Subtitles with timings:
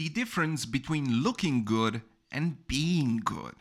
[0.00, 2.00] the difference between looking good
[2.32, 3.52] and being good.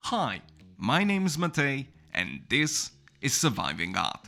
[0.00, 0.42] Hi,
[0.76, 2.90] my name is Matei, and this
[3.20, 4.26] is Surviving Art.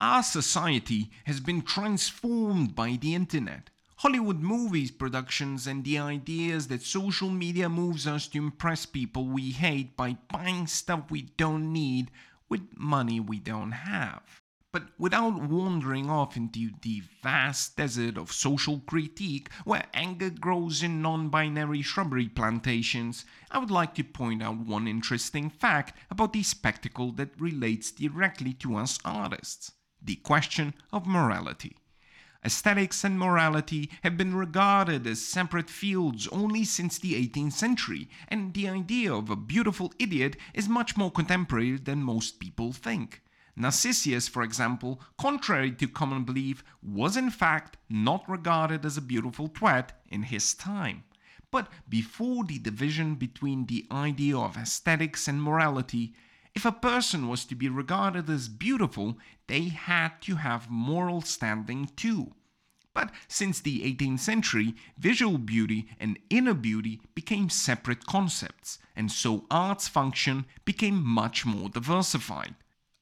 [0.00, 3.70] Our society has been transformed by the internet.
[4.00, 9.50] Hollywood movies productions and the ideas that social media moves us to impress people we
[9.50, 12.10] hate by buying stuff we don't need
[12.48, 14.40] with money we don't have.
[14.72, 21.02] But without wandering off into the vast desert of social critique where anger grows in
[21.02, 26.42] non binary shrubbery plantations, I would like to point out one interesting fact about the
[26.42, 29.72] spectacle that relates directly to us artists
[30.02, 31.76] the question of morality.
[32.42, 38.54] Aesthetics and morality have been regarded as separate fields only since the 18th century, and
[38.54, 43.22] the idea of a beautiful idiot is much more contemporary than most people think.
[43.56, 49.48] Narcissus, for example, contrary to common belief, was in fact not regarded as a beautiful
[49.48, 51.04] twat in his time.
[51.50, 56.14] But before the division between the idea of aesthetics and morality,
[56.54, 61.90] if a person was to be regarded as beautiful, they had to have moral standing
[61.96, 62.34] too.
[62.92, 69.46] But since the 18th century, visual beauty and inner beauty became separate concepts, and so
[69.50, 72.56] art's function became much more diversified.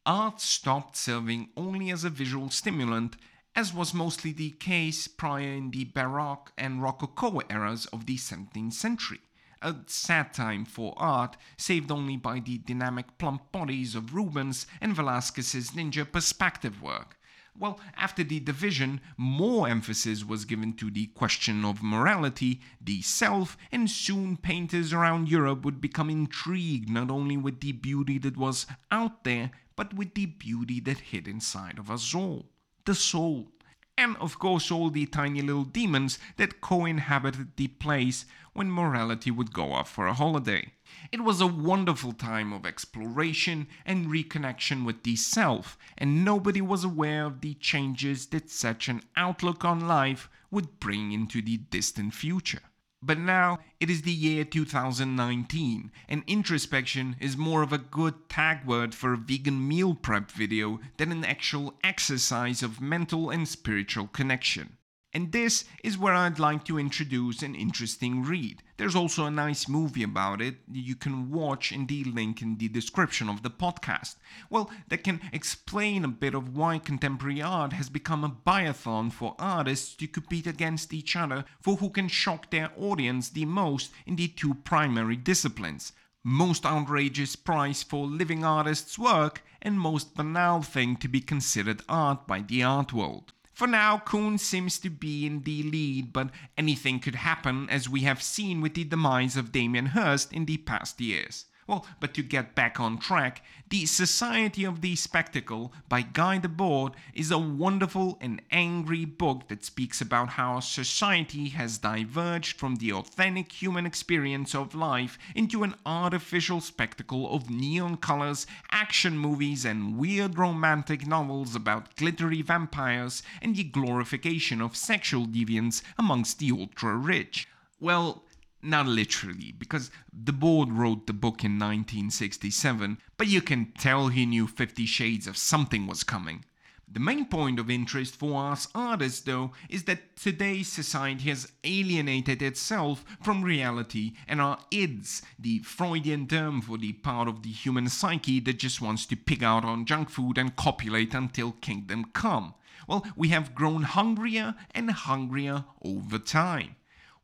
[0.05, 3.17] Art stopped serving only as a visual stimulant,
[3.57, 8.75] as was mostly the case prior in the Baroque and Rococo eras of the 17th
[8.75, 9.21] century
[9.63, 14.95] a sad time for art, saved only by the dynamic plump bodies of Rubens and
[14.95, 17.19] Velázquez's ninja perspective work.
[17.59, 23.57] Well, after the division, more emphasis was given to the question of morality, the self,
[23.73, 28.67] and soon painters around Europe would become intrigued not only with the beauty that was
[28.93, 32.47] out there, but with the beauty that hid inside of us all
[32.89, 33.53] the soul
[33.99, 39.31] and of course all the tiny little demons that co inhabited the place when morality
[39.31, 40.73] would go off for a holiday.
[41.13, 46.85] It was a wonderful time of exploration and reconnection with the self, and nobody was
[46.85, 52.15] aware of the changes that such an outlook on life would bring into the distant
[52.15, 52.63] future.
[53.01, 58.65] But now it is the year 2019, and introspection is more of a good tag
[58.65, 64.09] word for a vegan meal prep video than an actual exercise of mental and spiritual
[64.09, 64.78] connection.
[65.15, 68.63] And this is where I'd like to introduce an interesting read.
[68.77, 72.69] There's also a nice movie about it you can watch in the link in the
[72.69, 74.17] description of the podcast.
[74.51, 79.35] Well, that can explain a bit of why contemporary art has become a biathlon for
[79.39, 84.17] artists to compete against each other for who can shock their audience the most in
[84.17, 85.93] the two primary disciplines
[86.25, 92.27] most outrageous price for living artists' work, and most banal thing to be considered art
[92.27, 93.33] by the art world.
[93.59, 98.03] For now, Koons seems to be in the lead, but anything could happen as we
[98.03, 101.47] have seen with the demise of Damien Hirst in the past years.
[101.69, 106.95] Well, but to get back on track, The Society of the Spectacle by Guy Debord
[107.13, 112.95] is a wonderful and angry book that speaks about how society has diverged from the
[112.95, 119.99] authentic human experience of life into an artificial spectacle of neon colors, action movies, and
[119.99, 126.97] weird romantic novels about glittery vampires and the glorification of sexual deviance amongst the ultra
[126.97, 127.47] rich.
[127.79, 128.25] Well,
[128.63, 129.91] not literally, because
[130.25, 135.37] Debord wrote the book in 1967, but you can tell he knew Fifty Shades of
[135.37, 136.45] something was coming.
[136.91, 142.41] The main point of interest for us artists, though, is that today's society has alienated
[142.41, 147.91] itself from reality and our ids, the Freudian term for the part of the human
[147.91, 152.55] psyche that just wants to pig out on junk food and copulate until kingdom come.
[152.87, 156.77] Well, we have grown hungrier and hungrier over time.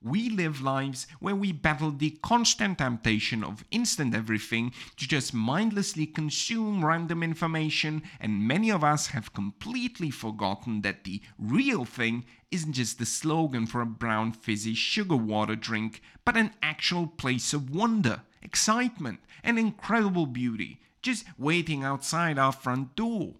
[0.04, 6.04] We live lives where we battle the constant temptation of instant everything to just mindlessly
[6.04, 12.74] consume random information, and many of us have completely forgotten that the real thing isn't
[12.74, 17.70] just the slogan for a brown fizzy sugar water drink, but an actual place of
[17.70, 23.34] wonder, excitement, and incredible beauty just waiting outside our front door.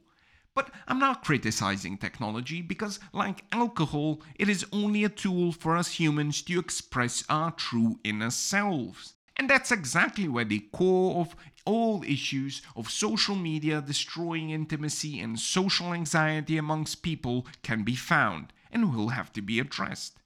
[0.54, 5.98] But I'm not criticizing technology because, like alcohol, it is only a tool for us
[5.98, 9.14] humans to express our true inner selves.
[9.36, 11.34] And that's exactly where the core of
[11.64, 18.52] all issues of social media destroying intimacy and social anxiety amongst people can be found
[18.70, 20.18] and will have to be addressed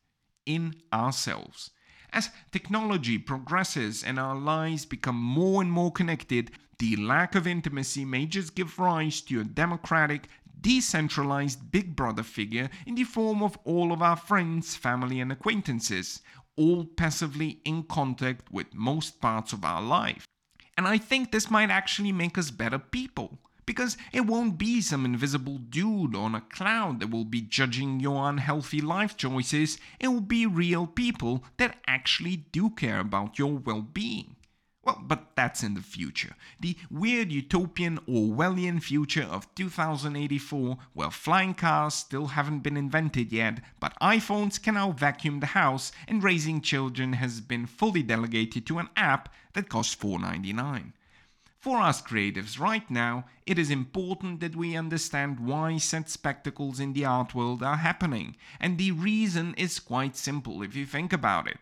[0.44, 1.70] in ourselves.
[2.12, 8.04] As technology progresses and our lives become more and more connected, the lack of intimacy
[8.04, 10.28] may just give rise to a democratic,
[10.60, 16.22] decentralized Big Brother figure in the form of all of our friends, family, and acquaintances,
[16.56, 20.24] all passively in contact with most parts of our life.
[20.76, 23.38] And I think this might actually make us better people.
[23.66, 28.26] Because it won't be some invisible dude on a cloud that will be judging your
[28.26, 29.76] unhealthy life choices.
[30.00, 34.36] It will be real people that actually do care about your well being.
[34.88, 36.34] Well, but that's in the future.
[36.60, 43.60] The weird utopian Orwellian future of 2084, where flying cars still haven't been invented yet,
[43.80, 48.78] but iPhones can now vacuum the house, and raising children has been fully delegated to
[48.78, 50.94] an app that costs $4.99.
[51.58, 56.94] For us creatives right now, it is important that we understand why such spectacles in
[56.94, 61.46] the art world are happening, and the reason is quite simple if you think about
[61.46, 61.58] it.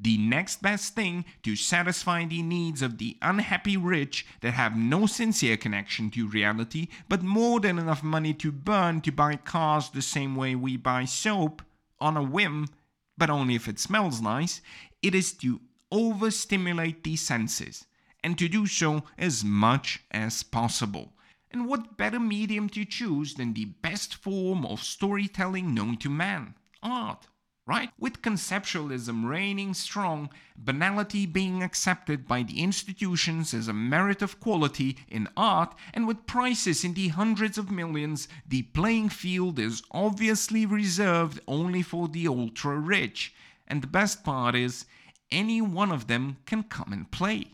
[0.00, 5.06] The next best thing to satisfy the needs of the unhappy rich that have no
[5.06, 10.02] sincere connection to reality but more than enough money to burn to buy cars the
[10.02, 11.62] same way we buy soap
[12.00, 12.68] on a whim,
[13.16, 14.60] but only if it smells nice,
[15.02, 15.60] it is to
[15.90, 17.86] overstimulate the senses
[18.22, 21.12] and to do so as much as possible.
[21.50, 26.54] And what better medium to choose than the best form of storytelling known to man?
[26.82, 27.26] Art,
[27.68, 27.90] right?
[27.98, 34.96] With conceptualism reigning strong, banality being accepted by the institutions as a merit of quality
[35.06, 40.64] in art, and with prices in the hundreds of millions, the playing field is obviously
[40.64, 43.34] reserved only for the ultra rich.
[43.66, 44.86] And the best part is,
[45.30, 47.48] any one of them can come and play.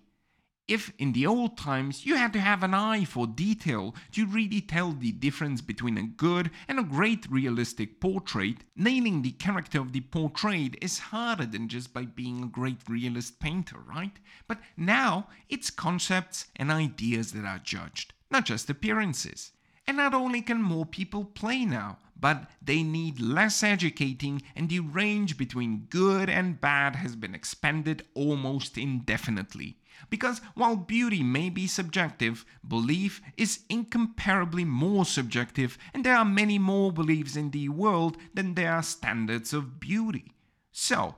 [0.66, 4.62] If in the old times you had to have an eye for detail to really
[4.62, 9.92] tell the difference between a good and a great realistic portrait, nailing the character of
[9.92, 14.18] the portrait is harder than just by being a great realist painter, right?
[14.48, 19.52] But now it's concepts and ideas that are judged, not just appearances.
[19.86, 24.80] And not only can more people play now, but they need less educating, and the
[24.80, 29.76] range between good and bad has been expanded almost indefinitely.
[30.10, 36.58] Because while beauty may be subjective, belief is incomparably more subjective, and there are many
[36.58, 40.32] more beliefs in the world than there are standards of beauty.
[40.72, 41.16] So,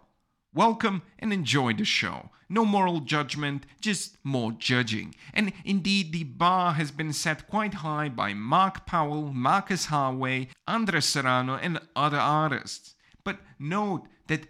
[0.55, 2.31] welcome and enjoy the show.
[2.49, 5.15] No moral judgment, just more judging.
[5.35, 11.07] And indeed, the bar has been set quite high by Mark Powell, Marcus Harvey, Andres
[11.07, 12.95] Serrano, and other artists.
[13.25, 14.47] But note that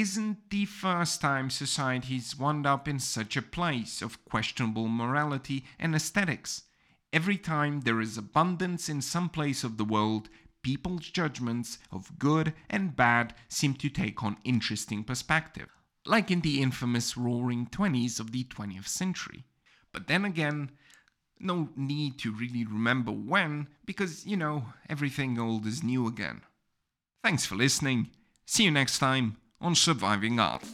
[0.00, 5.94] isn't the first time society's wound up in such a place of questionable morality and
[5.94, 6.62] aesthetics.
[7.12, 10.30] Every time there is abundance in some place of the world,
[10.62, 15.68] people's judgments of good and bad seem to take on interesting perspective,
[16.06, 19.44] like in the infamous Roaring Twenties of the 20th century.
[19.92, 20.70] But then again,
[21.38, 26.42] no need to really remember when, because, you know, everything old is new again.
[27.22, 28.08] Thanks for listening.
[28.46, 30.64] See you next time on surviving art.